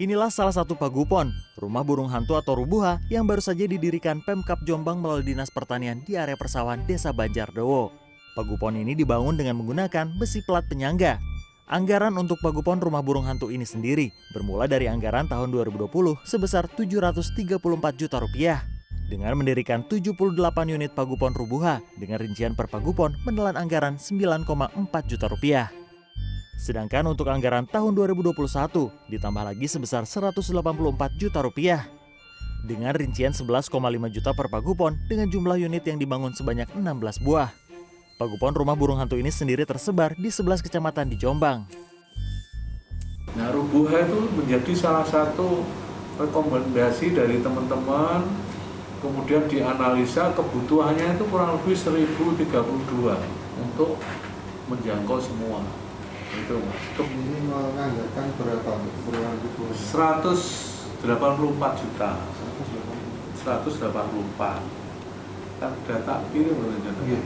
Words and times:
Inilah 0.00 0.32
salah 0.32 0.56
satu 0.56 0.80
pagupon, 0.80 1.28
rumah 1.60 1.84
burung 1.84 2.08
hantu 2.08 2.32
atau 2.40 2.56
rubuha 2.56 3.04
yang 3.12 3.28
baru 3.28 3.44
saja 3.44 3.68
didirikan 3.68 4.24
Pemkap 4.24 4.64
Jombang 4.64 4.96
melalui 4.96 5.28
Dinas 5.28 5.52
Pertanian 5.52 6.00
di 6.08 6.16
area 6.16 6.40
persawahan 6.40 6.88
Desa 6.88 7.12
Banjardowo. 7.12 7.92
Pagupon 8.32 8.80
ini 8.80 8.96
dibangun 8.96 9.36
dengan 9.36 9.60
menggunakan 9.60 10.16
besi 10.16 10.40
pelat 10.40 10.64
penyangga. 10.72 11.20
Anggaran 11.68 12.16
untuk 12.16 12.40
pagupon 12.40 12.80
rumah 12.80 13.04
burung 13.04 13.28
hantu 13.28 13.52
ini 13.52 13.68
sendiri 13.68 14.08
bermula 14.32 14.64
dari 14.64 14.88
anggaran 14.88 15.28
tahun 15.28 15.52
2020 15.52 15.92
sebesar 16.24 16.64
734 16.72 17.60
juta 18.00 18.24
rupiah. 18.24 18.64
Dengan 19.04 19.36
mendirikan 19.36 19.84
78 19.84 20.16
unit 20.70 20.96
pagupon 20.96 21.36
rubuha 21.36 21.84
dengan 22.00 22.24
rincian 22.24 22.56
per 22.56 22.72
pagupon 22.72 23.20
menelan 23.28 23.60
anggaran 23.60 24.00
9,4 24.00 24.48
juta 25.12 25.28
rupiah. 25.28 25.79
Sedangkan 26.60 27.08
untuk 27.08 27.24
anggaran 27.32 27.64
tahun 27.64 27.96
2021 27.96 28.36
ditambah 29.08 29.44
lagi 29.48 29.64
sebesar 29.64 30.04
184 30.04 30.52
juta 31.16 31.40
rupiah. 31.40 31.88
Dengan 32.60 32.92
rincian 32.92 33.32
11,5 33.32 33.72
juta 34.12 34.36
per 34.36 34.52
pagupon 34.52 34.92
dengan 35.08 35.32
jumlah 35.32 35.56
unit 35.56 35.80
yang 35.88 35.96
dibangun 35.96 36.36
sebanyak 36.36 36.68
16 36.76 37.24
buah. 37.24 37.48
Pagupon 38.20 38.52
rumah 38.52 38.76
burung 38.76 39.00
hantu 39.00 39.16
ini 39.16 39.32
sendiri 39.32 39.64
tersebar 39.64 40.12
di 40.20 40.28
11 40.28 40.60
kecamatan 40.60 41.08
di 41.08 41.16
Jombang. 41.16 41.64
Nah, 43.40 43.48
rubuha 43.56 44.04
itu 44.04 44.28
menjadi 44.36 44.76
salah 44.76 45.08
satu 45.08 45.64
rekomendasi 46.20 47.16
dari 47.16 47.40
teman-teman. 47.40 48.28
Kemudian 49.00 49.48
dianalisa 49.48 50.36
kebutuhannya 50.36 51.16
itu 51.16 51.24
kurang 51.32 51.56
lebih 51.56 51.72
1032 51.72 53.16
untuk 53.56 53.96
menjangkau 54.68 55.16
semua. 55.16 55.64
Itu 56.30 56.54
Mas. 56.62 56.82
Ke- 56.94 57.10
Ini 57.10 57.38
menganggarkan 57.44 58.26
berapa 58.38 58.70
keperluan 58.78 59.36
itu? 59.42 59.62
184 59.90 61.72
juta. 61.76 62.10
184. 63.42 64.62
Kan 65.60 65.72
data 65.84 66.14
kirim 66.30 66.56
loh 66.56 66.72
Iya. 67.04 67.20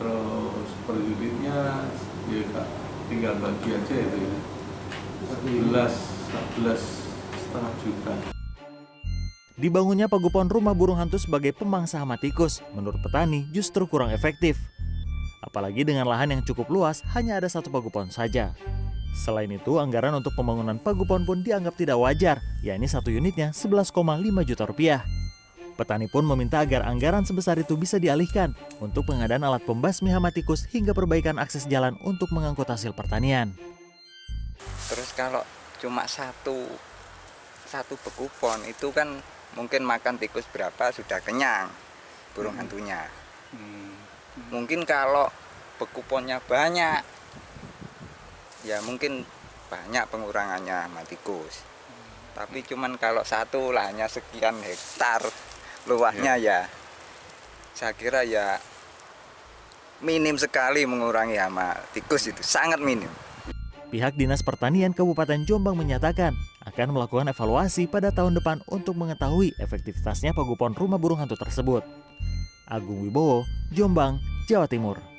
Terus 0.00 0.70
per 0.82 0.96
unitnya 0.96 1.86
ya 2.26 2.42
Kak, 2.50 2.66
tinggal 3.06 3.34
bagi 3.38 3.70
aja 3.70 3.94
itu 3.94 4.18
ya. 4.18 4.36
11 5.42 5.94
11 6.56 6.82
setengah 7.36 7.72
juta. 7.84 8.14
Dibangunnya 9.52 10.08
pagupon 10.08 10.48
rumah 10.48 10.72
burung 10.72 10.96
hantu 10.96 11.20
sebagai 11.20 11.52
pemangsa 11.52 12.00
hama 12.00 12.16
tikus, 12.16 12.64
menurut 12.72 12.98
petani 12.98 13.46
justru 13.52 13.84
kurang 13.84 14.10
efektif. 14.10 14.56
Apalagi 15.42 15.82
dengan 15.82 16.06
lahan 16.06 16.38
yang 16.38 16.42
cukup 16.46 16.70
luas, 16.70 17.02
hanya 17.18 17.42
ada 17.42 17.50
satu 17.50 17.66
pagupon 17.68 18.08
saja. 18.14 18.54
Selain 19.12 19.50
itu, 19.50 19.76
anggaran 19.76 20.14
untuk 20.14 20.32
pembangunan 20.38 20.78
pagupon 20.78 21.26
pun 21.26 21.42
dianggap 21.42 21.74
tidak 21.76 21.98
wajar, 21.98 22.40
yakni 22.62 22.86
satu 22.86 23.10
unitnya 23.10 23.50
11,5 23.50 23.92
juta 24.46 24.64
rupiah. 24.64 25.02
Petani 25.74 26.06
pun 26.06 26.22
meminta 26.22 26.62
agar 26.62 26.86
anggaran 26.86 27.26
sebesar 27.26 27.58
itu 27.58 27.74
bisa 27.74 27.98
dialihkan 27.98 28.54
untuk 28.78 29.08
pengadaan 29.08 29.42
alat 29.42 29.64
pembasmi 29.64 30.12
hama 30.12 30.30
tikus 30.30 30.68
hingga 30.70 30.94
perbaikan 30.94 31.40
akses 31.40 31.66
jalan 31.66 31.96
untuk 32.06 32.30
mengangkut 32.30 32.68
hasil 32.68 32.92
pertanian. 32.94 33.56
Terus 34.92 35.10
kalau 35.16 35.42
cuma 35.80 36.04
satu 36.06 36.54
satu 37.66 37.96
bekupon 38.04 38.60
itu 38.68 38.92
kan 38.92 39.16
mungkin 39.56 39.82
makan 39.82 40.20
tikus 40.20 40.44
berapa 40.52 40.92
sudah 40.92 41.18
kenyang 41.24 41.72
burung 42.36 42.54
hantunya. 42.60 43.08
Mungkin 44.48 44.88
kalau 44.88 45.28
bekuponnya 45.76 46.40
banyak, 46.40 47.00
ya 48.64 48.80
mungkin 48.80 49.28
banyak 49.68 50.04
pengurangannya 50.08 50.88
sama 50.88 51.02
tikus. 51.04 51.64
Tapi 52.32 52.64
cuman 52.64 52.96
kalau 52.96 53.20
satu 53.28 53.76
lahannya 53.76 54.08
sekian 54.08 54.56
hektar 54.64 55.20
luasnya 55.84 56.40
ya, 56.40 56.64
saya 57.76 57.92
kira 57.92 58.24
ya 58.24 58.56
minim 60.00 60.40
sekali 60.40 60.88
mengurangi 60.88 61.36
hama 61.36 61.76
tikus 61.92 62.32
itu 62.32 62.40
sangat 62.40 62.80
minim. 62.80 63.08
Pihak 63.92 64.16
Dinas 64.16 64.40
Pertanian 64.40 64.96
Kabupaten 64.96 65.44
Jombang 65.44 65.76
menyatakan 65.76 66.32
akan 66.64 66.96
melakukan 66.96 67.28
evaluasi 67.28 67.84
pada 67.84 68.08
tahun 68.08 68.40
depan 68.40 68.64
untuk 68.72 68.96
mengetahui 68.96 69.52
efektivitasnya 69.60 70.32
pagupon 70.32 70.72
rumah 70.72 70.96
burung 70.96 71.20
hantu 71.20 71.36
tersebut. 71.36 71.84
Agung 72.72 73.04
Wibowo, 73.04 73.44
Jombang, 73.68 74.16
Jawa 74.48 74.64
Timur. 74.64 75.11